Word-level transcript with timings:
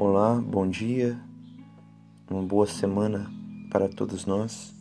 Olá, 0.00 0.40
bom 0.40 0.68
dia, 0.68 1.18
uma 2.30 2.44
boa 2.44 2.68
semana 2.68 3.28
para 3.68 3.88
todos 3.88 4.26
nós. 4.26 4.72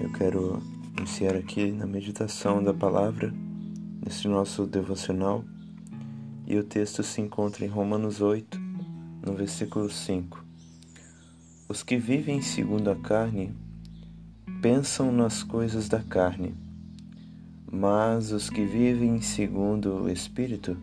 Eu 0.00 0.12
quero 0.12 0.62
iniciar 0.96 1.34
aqui 1.34 1.72
na 1.72 1.84
meditação 1.84 2.62
da 2.62 2.72
palavra, 2.72 3.34
nesse 4.00 4.28
nosso 4.28 4.66
devocional, 4.66 5.44
e 6.46 6.56
o 6.56 6.62
texto 6.62 7.02
se 7.02 7.20
encontra 7.20 7.64
em 7.64 7.68
Romanos 7.68 8.20
8, 8.20 8.56
no 9.26 9.34
versículo 9.34 9.90
5. 9.90 10.44
Os 11.68 11.82
que 11.82 11.96
vivem 11.96 12.40
segundo 12.40 12.92
a 12.92 12.94
carne 12.94 13.52
pensam 14.62 15.10
nas 15.10 15.42
coisas 15.42 15.88
da 15.88 16.00
carne, 16.04 16.54
mas 17.68 18.30
os 18.30 18.48
que 18.48 18.64
vivem 18.64 19.20
segundo 19.20 20.04
o 20.04 20.08
Espírito, 20.08 20.76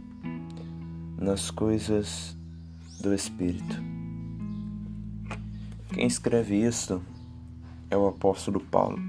nas 1.17 1.49
coisas 1.49 2.34
do 2.99 3.13
Espírito. 3.13 3.81
Quem 5.93 6.07
escreve 6.07 6.55
isso 6.55 7.01
é 7.89 7.97
o 7.97 8.07
apóstolo 8.07 8.59
Paulo. 8.59 8.99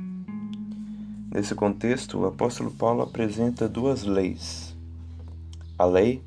Nesse 1.32 1.54
contexto, 1.54 2.18
o 2.18 2.26
apóstolo 2.26 2.70
Paulo 2.70 3.02
apresenta 3.02 3.68
duas 3.68 4.04
leis: 4.04 4.76
a 5.78 5.84
lei 5.84 6.22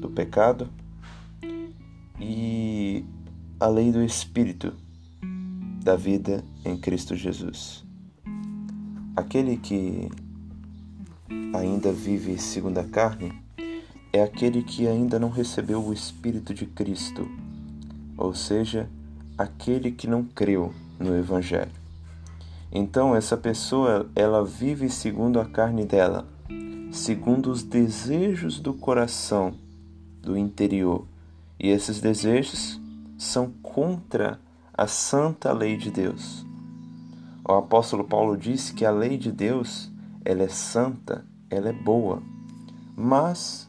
do 0.00 0.08
pecado 0.08 0.68
e 2.20 3.04
a 3.58 3.66
lei 3.66 3.90
do 3.90 4.02
Espírito 4.02 4.72
da 5.82 5.96
vida 5.96 6.44
em 6.64 6.76
Cristo 6.76 7.14
Jesus. 7.14 7.84
Aquele 9.14 9.56
que 9.56 10.08
ainda 11.54 11.92
vive 11.92 12.38
segundo 12.38 12.78
a 12.78 12.84
carne 12.84 13.45
é 14.12 14.22
aquele 14.22 14.62
que 14.62 14.86
ainda 14.86 15.18
não 15.18 15.30
recebeu 15.30 15.84
o 15.84 15.92
Espírito 15.92 16.54
de 16.54 16.66
Cristo, 16.66 17.28
ou 18.16 18.34
seja, 18.34 18.88
aquele 19.36 19.90
que 19.90 20.06
não 20.06 20.24
creu 20.24 20.72
no 20.98 21.16
Evangelho. 21.16 21.72
Então 22.72 23.14
essa 23.14 23.36
pessoa 23.36 24.08
ela 24.14 24.44
vive 24.44 24.88
segundo 24.88 25.40
a 25.40 25.44
carne 25.44 25.84
dela, 25.84 26.26
segundo 26.90 27.50
os 27.50 27.62
desejos 27.62 28.58
do 28.58 28.74
coração, 28.74 29.54
do 30.22 30.36
interior, 30.36 31.06
e 31.58 31.68
esses 31.68 32.00
desejos 32.00 32.80
são 33.18 33.50
contra 33.62 34.40
a 34.74 34.86
santa 34.86 35.52
lei 35.52 35.76
de 35.76 35.90
Deus. 35.90 36.44
O 37.48 37.52
apóstolo 37.52 38.04
Paulo 38.04 38.36
disse 38.36 38.74
que 38.74 38.84
a 38.84 38.90
lei 38.90 39.16
de 39.16 39.30
Deus 39.30 39.90
ela 40.24 40.42
é 40.42 40.48
santa, 40.48 41.24
ela 41.48 41.68
é 41.68 41.72
boa, 41.72 42.20
mas 42.96 43.65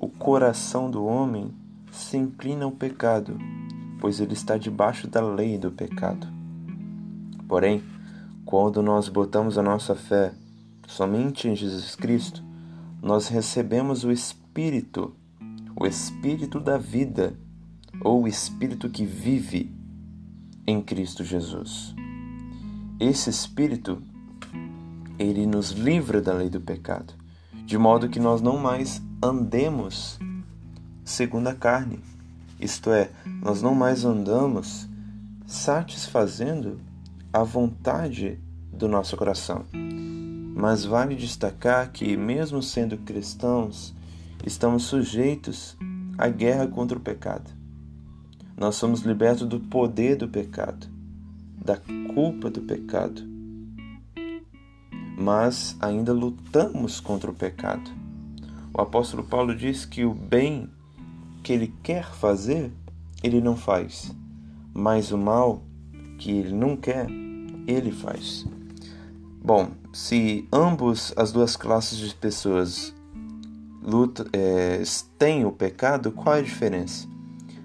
o 0.00 0.08
coração 0.08 0.88
do 0.88 1.04
homem 1.04 1.52
se 1.90 2.16
inclina 2.16 2.64
ao 2.64 2.70
pecado, 2.70 3.36
pois 4.00 4.20
ele 4.20 4.32
está 4.32 4.56
debaixo 4.56 5.08
da 5.08 5.20
lei 5.20 5.58
do 5.58 5.72
pecado. 5.72 6.24
Porém, 7.48 7.82
quando 8.44 8.80
nós 8.80 9.08
botamos 9.08 9.58
a 9.58 9.62
nossa 9.62 9.96
fé 9.96 10.32
somente 10.86 11.48
em 11.48 11.56
Jesus 11.56 11.96
Cristo, 11.96 12.44
nós 13.02 13.26
recebemos 13.26 14.04
o 14.04 14.12
Espírito, 14.12 15.16
o 15.74 15.84
Espírito 15.84 16.60
da 16.60 16.78
vida, 16.78 17.36
ou 18.00 18.22
o 18.22 18.28
Espírito 18.28 18.88
que 18.88 19.04
vive 19.04 19.74
em 20.64 20.80
Cristo 20.80 21.24
Jesus. 21.24 21.92
Esse 23.00 23.30
Espírito, 23.30 24.00
ele 25.18 25.44
nos 25.44 25.72
livra 25.72 26.20
da 26.20 26.32
lei 26.32 26.48
do 26.48 26.60
pecado, 26.60 27.14
de 27.64 27.76
modo 27.76 28.08
que 28.08 28.20
nós 28.20 28.40
não 28.40 28.58
mais 28.58 29.02
andemos 29.22 30.18
segundo 31.04 31.48
a 31.48 31.54
carne. 31.54 32.00
Isto 32.60 32.90
é, 32.90 33.10
nós 33.42 33.62
não 33.62 33.74
mais 33.74 34.04
andamos 34.04 34.88
satisfazendo 35.46 36.80
a 37.32 37.42
vontade 37.42 38.38
do 38.72 38.88
nosso 38.88 39.16
coração. 39.16 39.64
Mas 40.54 40.84
vale 40.84 41.14
destacar 41.14 41.90
que, 41.92 42.16
mesmo 42.16 42.62
sendo 42.62 42.96
cristãos, 42.98 43.94
estamos 44.44 44.84
sujeitos 44.84 45.76
à 46.16 46.28
guerra 46.28 46.66
contra 46.66 46.98
o 46.98 47.00
pecado. 47.00 47.50
Nós 48.56 48.74
somos 48.74 49.02
libertos 49.02 49.46
do 49.46 49.60
poder 49.60 50.16
do 50.16 50.28
pecado, 50.28 50.88
da 51.64 51.76
culpa 52.12 52.50
do 52.50 52.60
pecado. 52.62 53.22
Mas 55.16 55.76
ainda 55.80 56.12
lutamos 56.12 56.98
contra 56.98 57.30
o 57.30 57.34
pecado. 57.34 58.07
O 58.78 58.82
apóstolo 58.82 59.24
Paulo 59.24 59.56
diz 59.56 59.84
que 59.84 60.04
o 60.04 60.14
bem 60.14 60.70
que 61.42 61.52
ele 61.52 61.74
quer 61.82 62.08
fazer, 62.14 62.70
ele 63.24 63.40
não 63.40 63.56
faz, 63.56 64.14
mas 64.72 65.10
o 65.10 65.18
mal 65.18 65.64
que 66.16 66.30
ele 66.30 66.54
não 66.54 66.76
quer, 66.76 67.08
ele 67.66 67.90
faz. 67.90 68.46
Bom, 69.42 69.72
se 69.92 70.46
ambos 70.52 71.12
as 71.16 71.32
duas 71.32 71.56
classes 71.56 71.98
de 71.98 72.14
pessoas 72.14 72.94
luta, 73.82 74.24
é, 74.32 74.80
têm 75.18 75.44
o 75.44 75.50
pecado, 75.50 76.12
qual 76.12 76.36
é 76.36 76.38
a 76.38 76.42
diferença? 76.42 77.08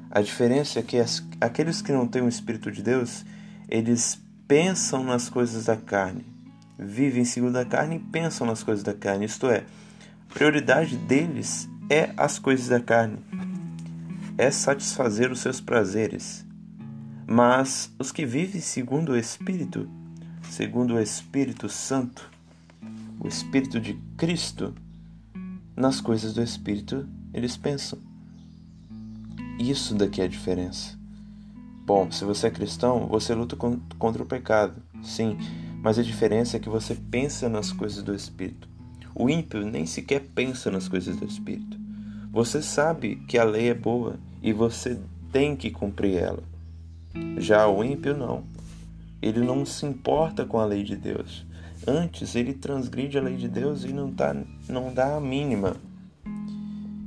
A 0.09 0.19
diferença 0.19 0.79
é 0.79 0.81
que 0.81 0.97
as, 0.97 1.23
aqueles 1.39 1.79
que 1.79 1.91
não 1.91 2.07
têm 2.07 2.23
o 2.23 2.27
Espírito 2.27 2.71
de 2.71 2.81
Deus, 2.81 3.23
eles 3.69 4.19
pensam 4.47 5.03
nas 5.03 5.29
coisas 5.29 5.65
da 5.65 5.77
carne, 5.77 6.25
vivem 6.75 7.23
segundo 7.23 7.57
a 7.57 7.65
carne 7.65 7.97
e 7.97 7.99
pensam 7.99 8.47
nas 8.47 8.63
coisas 8.63 8.83
da 8.83 8.95
carne, 8.95 9.25
isto 9.25 9.45
é, 9.45 9.63
prioridade 10.33 10.97
deles 10.97 11.69
é 11.87 12.11
as 12.17 12.39
coisas 12.39 12.67
da 12.67 12.79
carne, 12.79 13.19
é 14.35 14.49
satisfazer 14.49 15.31
os 15.31 15.39
seus 15.39 15.61
prazeres. 15.61 16.43
Mas 17.27 17.93
os 17.99 18.11
que 18.11 18.25
vivem 18.25 18.59
segundo 18.59 19.11
o 19.11 19.17
Espírito, 19.17 19.87
segundo 20.49 20.95
o 20.95 20.99
Espírito 20.99 21.69
Santo, 21.69 22.29
o 23.19 23.27
Espírito 23.27 23.79
de 23.79 23.93
Cristo, 24.17 24.73
nas 25.77 26.01
coisas 26.01 26.33
do 26.33 26.41
Espírito 26.41 27.07
eles 27.31 27.55
pensam. 27.55 27.99
Isso 29.59 29.93
daqui 29.93 30.19
é 30.19 30.25
a 30.25 30.27
diferença. 30.27 30.97
Bom, 31.85 32.11
se 32.11 32.25
você 32.25 32.47
é 32.47 32.51
cristão, 32.51 33.07
você 33.07 33.35
luta 33.35 33.55
contra 33.55 34.23
o 34.23 34.25
pecado, 34.25 34.81
sim, 35.03 35.37
mas 35.81 35.99
a 35.99 36.03
diferença 36.03 36.57
é 36.57 36.59
que 36.59 36.69
você 36.69 36.95
pensa 36.95 37.47
nas 37.47 37.71
coisas 37.71 38.01
do 38.01 38.15
Espírito. 38.15 38.72
O 39.15 39.29
ímpio 39.29 39.65
nem 39.65 39.85
sequer 39.85 40.21
pensa 40.33 40.71
nas 40.71 40.87
coisas 40.87 41.15
do 41.17 41.25
Espírito. 41.25 41.77
Você 42.31 42.61
sabe 42.61 43.17
que 43.27 43.37
a 43.37 43.43
lei 43.43 43.69
é 43.69 43.73
boa 43.73 44.17
e 44.41 44.51
você 44.51 44.99
tem 45.31 45.55
que 45.55 45.69
cumprir 45.69 46.17
ela. 46.17 46.43
Já 47.37 47.67
o 47.67 47.83
ímpio 47.83 48.17
não. 48.17 48.43
Ele 49.21 49.39
não 49.39 49.65
se 49.65 49.85
importa 49.85 50.45
com 50.45 50.59
a 50.59 50.65
lei 50.65 50.83
de 50.83 50.95
Deus. 50.95 51.45
Antes, 51.85 52.35
ele 52.35 52.53
transgride 52.53 53.17
a 53.17 53.21
lei 53.21 53.35
de 53.35 53.47
Deus 53.47 53.83
e 53.83 53.93
não, 53.93 54.11
tá, 54.11 54.35
não 54.67 54.93
dá 54.93 55.15
a 55.15 55.21
mínima. 55.21 55.75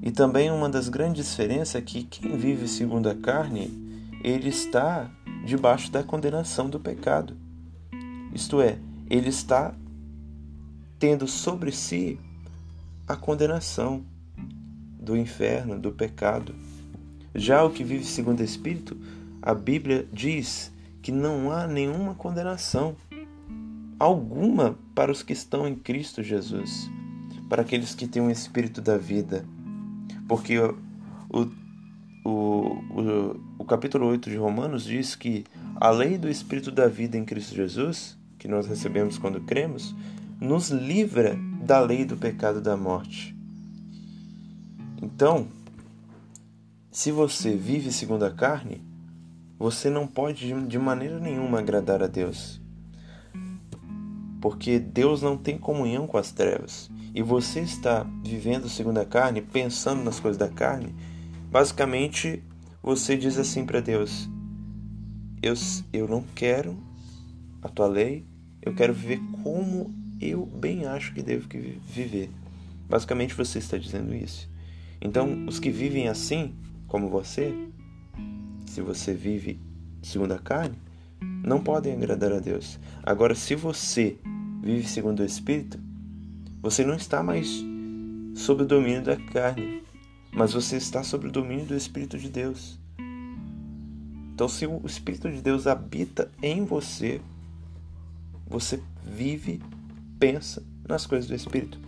E 0.02 0.10
também 0.10 0.50
uma 0.50 0.68
das 0.68 0.88
grandes 0.88 1.26
diferenças 1.26 1.74
é 1.74 1.80
que 1.80 2.04
quem 2.04 2.36
vive 2.36 2.68
segundo 2.68 3.08
a 3.08 3.14
carne, 3.14 3.68
ele 4.22 4.48
está 4.48 5.10
debaixo 5.44 5.90
da 5.90 6.02
condenação 6.02 6.70
do 6.70 6.78
pecado. 6.78 7.36
Isto 8.32 8.60
é, 8.60 8.78
ele 9.10 9.30
está 9.30 9.74
tendo 10.98 11.26
sobre 11.26 11.72
si 11.72 12.18
a 13.06 13.16
condenação 13.16 14.04
do 14.98 15.16
inferno, 15.16 15.78
do 15.78 15.92
pecado. 15.92 16.54
Já 17.34 17.62
o 17.64 17.70
que 17.70 17.84
vive 17.84 18.04
segundo 18.04 18.40
o 18.40 18.44
Espírito, 18.44 18.96
a 19.40 19.54
Bíblia 19.54 20.08
diz 20.12 20.72
que 21.00 21.12
não 21.12 21.52
há 21.52 21.66
nenhuma 21.66 22.14
condenação 22.14 22.96
alguma 23.98 24.76
para 24.94 25.12
os 25.12 25.22
que 25.22 25.32
estão 25.32 25.66
em 25.66 25.74
Cristo 25.74 26.22
Jesus, 26.22 26.90
para 27.48 27.62
aqueles 27.62 27.94
que 27.94 28.06
têm 28.06 28.22
o 28.22 28.30
Espírito 28.30 28.80
da 28.80 28.96
vida. 28.96 29.44
Porque 30.26 30.58
o, 30.58 30.76
o, 31.30 32.28
o, 32.28 33.40
o 33.58 33.64
capítulo 33.64 34.06
8 34.06 34.28
de 34.30 34.36
Romanos 34.36 34.84
diz 34.84 35.14
que 35.14 35.44
a 35.76 35.90
lei 35.90 36.18
do 36.18 36.28
Espírito 36.28 36.70
da 36.70 36.88
vida 36.88 37.16
em 37.16 37.24
Cristo 37.24 37.54
Jesus, 37.54 38.18
que 38.38 38.48
nós 38.48 38.66
recebemos 38.66 39.18
quando 39.18 39.40
cremos, 39.42 39.94
nos 40.40 40.70
livra 40.70 41.36
da 41.62 41.80
lei 41.80 42.04
do 42.04 42.16
pecado 42.16 42.60
da 42.60 42.76
morte. 42.76 43.34
Então, 45.02 45.48
se 46.90 47.10
você 47.10 47.56
vive 47.56 47.92
segundo 47.92 48.24
a 48.24 48.30
carne, 48.30 48.80
você 49.58 49.88
não 49.88 50.06
pode 50.06 50.52
de 50.66 50.78
maneira 50.78 51.18
nenhuma 51.18 51.58
agradar 51.58 52.02
a 52.02 52.06
Deus. 52.06 52.60
Porque 54.40 54.78
Deus 54.78 55.22
não 55.22 55.36
tem 55.36 55.58
comunhão 55.58 56.06
com 56.06 56.18
as 56.18 56.30
trevas. 56.30 56.90
E 57.14 57.22
você 57.22 57.60
está 57.60 58.06
vivendo 58.22 58.68
segundo 58.68 58.98
a 58.98 59.04
carne, 59.04 59.40
pensando 59.40 60.04
nas 60.04 60.20
coisas 60.20 60.38
da 60.38 60.48
carne, 60.48 60.94
basicamente 61.50 62.42
você 62.82 63.16
diz 63.16 63.38
assim 63.38 63.64
para 63.64 63.80
Deus: 63.80 64.28
eu, 65.42 65.54
eu 65.92 66.06
não 66.06 66.22
quero 66.34 66.76
a 67.62 67.68
tua 67.68 67.86
lei, 67.86 68.26
eu 68.60 68.74
quero 68.74 68.92
viver 68.92 69.20
como 69.42 70.05
eu 70.20 70.46
bem 70.46 70.86
acho 70.86 71.12
que 71.12 71.22
devo 71.22 71.48
viver. 71.86 72.30
Basicamente 72.88 73.34
você 73.34 73.58
está 73.58 73.76
dizendo 73.76 74.14
isso. 74.14 74.48
Então, 75.00 75.46
os 75.46 75.58
que 75.58 75.70
vivem 75.70 76.08
assim, 76.08 76.54
como 76.86 77.08
você, 77.08 77.54
se 78.66 78.80
você 78.80 79.12
vive 79.12 79.60
segundo 80.02 80.32
a 80.32 80.38
carne, 80.38 80.76
não 81.20 81.62
podem 81.62 81.92
agradar 81.92 82.32
a 82.32 82.38
Deus. 82.38 82.78
Agora, 83.02 83.34
se 83.34 83.54
você 83.54 84.16
vive 84.62 84.88
segundo 84.88 85.20
o 85.20 85.24
Espírito, 85.24 85.78
você 86.60 86.84
não 86.84 86.94
está 86.94 87.22
mais 87.22 87.62
sob 88.34 88.62
o 88.62 88.66
domínio 88.66 89.02
da 89.02 89.16
carne, 89.16 89.82
mas 90.32 90.52
você 90.52 90.76
está 90.76 91.02
sob 91.02 91.28
o 91.28 91.32
domínio 91.32 91.66
do 91.66 91.76
Espírito 91.76 92.18
de 92.18 92.28
Deus. 92.28 92.78
Então, 94.34 94.48
se 94.48 94.66
o 94.66 94.82
Espírito 94.84 95.30
de 95.30 95.40
Deus 95.40 95.66
habita 95.66 96.30
em 96.42 96.64
você, 96.64 97.20
você 98.46 98.82
vive, 99.02 99.62
pensa 100.18 100.62
nas 100.88 101.06
coisas 101.06 101.28
do 101.28 101.34
Espírito 101.34 101.78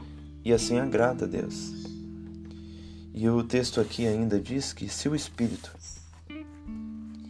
e 0.44 0.52
assim 0.52 0.78
agrada 0.78 1.24
a 1.24 1.28
Deus. 1.28 1.72
E 3.14 3.28
o 3.28 3.42
texto 3.42 3.80
aqui 3.80 4.06
ainda 4.06 4.38
diz 4.40 4.72
que 4.72 4.88
se 4.88 5.08
o 5.08 5.14
Espírito, 5.14 5.74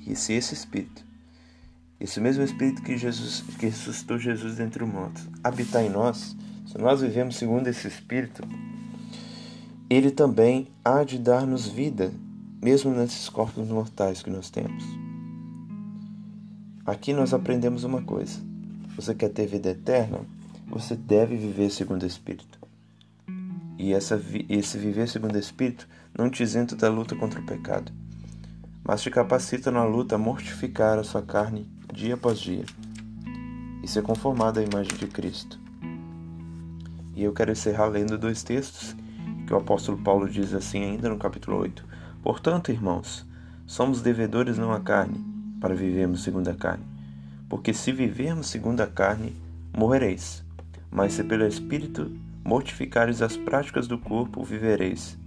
e 0.06 0.15
se 0.15 0.33
esse 0.33 0.55
Espírito, 0.55 1.03
esse 1.99 2.21
mesmo 2.21 2.43
Espírito 2.43 2.83
que 2.83 2.97
Jesus, 2.97 3.43
que 3.59 3.67
ressuscitou 3.67 4.19
Jesus 4.19 4.56
dentre 4.56 4.85
os 4.85 4.91
mortos, 4.91 5.27
habitar 5.43 5.83
em 5.83 5.91
nós, 5.91 6.37
se 6.67 6.77
nós 6.79 7.00
vivemos 7.00 7.37
segundo 7.37 7.67
esse 7.69 7.89
Espírito, 7.89 8.43
ele 9.89 10.11
também 10.11 10.69
há 10.85 11.03
de 11.03 11.19
dar-nos 11.19 11.67
vida, 11.67 12.12
mesmo 12.62 12.91
nesses 12.93 13.29
corpos 13.29 13.67
mortais 13.69 14.23
que 14.23 14.29
nós 14.31 14.50
temos. 14.50 14.85
Aqui 16.85 17.12
nós 17.12 17.33
aprendemos 17.33 17.85
uma 17.85 18.03
coisa: 18.03 18.39
você 18.95 19.15
quer 19.15 19.31
ter 19.31 19.47
vida 19.47 19.71
eterna? 19.71 20.21
Você 20.70 20.94
deve 20.94 21.37
viver 21.37 21.70
segundo 21.70 22.03
o 22.03 22.06
Espírito. 22.06 22.59
E 23.79 23.93
essa, 23.93 24.20
esse 24.49 24.76
viver 24.76 25.09
segundo 25.09 25.35
o 25.35 25.38
Espírito 25.38 25.88
não 26.17 26.29
te 26.29 26.43
isenta 26.43 26.76
da 26.76 26.91
luta 26.91 27.17
contra 27.17 27.41
o 27.41 27.47
pecado, 27.47 27.91
mas 28.85 29.00
te 29.00 29.11
capacita 29.11 29.70
na 29.70 29.85
luta 29.85 30.17
a 30.17 30.19
mortificar 30.19 30.99
a 30.99 31.05
sua 31.05 31.23
carne 31.23 31.70
dia 31.93 32.15
após 32.15 32.38
dia 32.38 32.65
e 33.82 33.88
ser 33.88 34.03
conformado 34.03 34.61
à 34.61 34.62
imagem 34.62 34.97
de 34.99 35.06
Cristo. 35.06 35.59
E 37.14 37.23
eu 37.23 37.32
quero 37.32 37.53
encerrar 37.53 37.87
lendo 37.87 38.19
dois 38.19 38.43
textos 38.43 38.94
que 39.47 39.55
o 39.55 39.56
apóstolo 39.56 39.97
Paulo 39.99 40.29
diz 40.29 40.53
assim 40.53 40.82
ainda 40.82 41.09
no 41.09 41.17
capítulo 41.17 41.56
8. 41.59 41.85
Portanto, 42.23 42.71
irmãos, 42.71 43.26
somos 43.67 44.03
devedores 44.03 44.59
não 44.59 44.73
à 44.73 44.81
carne, 44.81 45.25
para 45.61 45.75
vivermos 45.75 46.23
segundo 46.23 46.49
a 46.49 46.55
carne. 46.55 46.85
Porque 47.49 47.73
se 47.73 47.91
vivermos 47.91 48.49
segundo 48.49 48.82
a 48.82 48.87
carne, 48.87 49.35
morrereis. 49.75 50.44
Mas 50.90 51.14
se 51.14 51.25
pelo 51.25 51.46
Espírito 51.46 52.11
mortificares 52.44 53.20
as 53.20 53.37
práticas 53.37 53.87
do 53.87 53.99
corpo, 53.99 54.43
vivereis. 54.43 55.19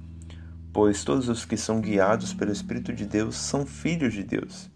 Pois 0.74 1.04
todos 1.04 1.30
os 1.30 1.46
que 1.46 1.58
são 1.58 1.82
guiados 1.82 2.34
pelo 2.34 2.52
Espírito 2.52 2.94
de 2.94 3.06
Deus 3.06 3.36
são 3.36 3.66
filhos 3.66 4.14
de 4.14 4.24
Deus. 4.24 4.70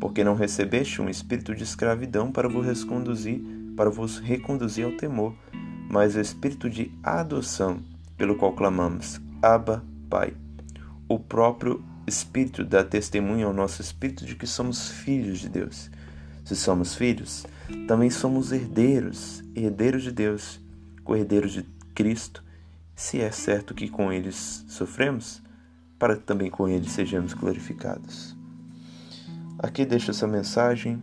Porque 0.00 0.24
não 0.24 0.34
recebeste 0.34 1.00
um 1.00 1.08
espírito 1.08 1.54
de 1.54 1.62
escravidão 1.62 2.32
para 2.32 2.48
vos 2.48 2.66
reconduzir, 2.66 3.40
para 3.76 3.90
vos 3.90 4.18
reconduzir 4.18 4.84
ao 4.84 4.92
temor, 4.92 5.34
mas 5.90 6.16
o 6.16 6.20
espírito 6.20 6.68
de 6.68 6.90
adoção, 7.02 7.80
pelo 8.16 8.36
qual 8.36 8.52
clamamos: 8.52 9.20
Abba, 9.42 9.84
Pai. 10.08 10.34
O 11.08 11.18
próprio 11.18 11.84
Espírito 12.06 12.64
dá 12.64 12.82
testemunho 12.82 13.46
ao 13.46 13.52
nosso 13.52 13.80
espírito 13.80 14.24
de 14.24 14.34
que 14.34 14.46
somos 14.46 14.90
filhos 14.90 15.38
de 15.38 15.48
Deus. 15.48 15.90
Se 16.44 16.56
somos 16.56 16.94
filhos, 16.94 17.46
também 17.86 18.10
somos 18.10 18.52
herdeiros, 18.52 19.42
herdeiros 19.54 20.02
de 20.02 20.10
Deus, 20.10 20.60
co-herdeiros 21.04 21.52
de 21.52 21.62
Cristo, 21.94 22.42
se 22.94 23.20
é 23.20 23.30
certo 23.30 23.74
que 23.74 23.88
com 23.88 24.12
eles 24.12 24.64
sofremos, 24.68 25.42
para 25.98 26.16
que 26.16 26.22
também 26.22 26.50
com 26.50 26.68
eles 26.68 26.92
sejamos 26.92 27.32
glorificados. 27.34 28.36
Aqui 29.58 29.84
deixo 29.84 30.10
essa 30.10 30.26
mensagem, 30.26 31.00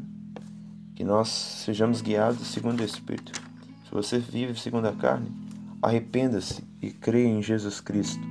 que 0.96 1.04
nós 1.04 1.30
sejamos 1.30 2.02
guiados 2.02 2.48
segundo 2.48 2.82
o 2.82 2.84
Espírito. 2.84 3.40
Se 3.86 3.92
você 3.92 4.18
vive 4.18 4.60
segundo 4.60 4.88
a 4.88 4.94
carne, 4.94 5.32
Arrependa-se 5.82 6.64
e 6.82 6.90
creia 6.90 7.28
em 7.28 7.42
Jesus 7.42 7.80
Cristo, 7.80 8.22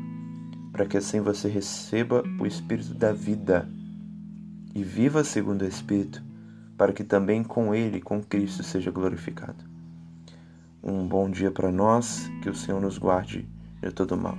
para 0.72 0.84
que 0.84 0.96
assim 0.96 1.20
você 1.20 1.48
receba 1.48 2.24
o 2.40 2.46
Espírito 2.46 2.92
da 2.92 3.12
vida 3.12 3.68
e 4.74 4.82
viva 4.82 5.22
segundo 5.22 5.62
o 5.62 5.66
Espírito, 5.66 6.22
para 6.76 6.92
que 6.92 7.04
também 7.04 7.42
com 7.42 7.74
Ele, 7.74 8.00
com 8.00 8.22
Cristo, 8.22 8.62
seja 8.62 8.90
glorificado. 8.90 9.64
Um 10.82 11.06
bom 11.06 11.30
dia 11.30 11.50
para 11.50 11.72
nós, 11.72 12.30
que 12.42 12.48
o 12.48 12.54
Senhor 12.54 12.80
nos 12.80 12.98
guarde 12.98 13.48
de 13.82 13.90
todo 13.90 14.16
mal. 14.16 14.38